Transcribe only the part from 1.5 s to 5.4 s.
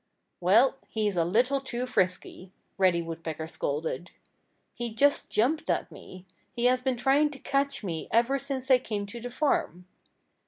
too frisky," Reddy Woodpecker scolded. "He just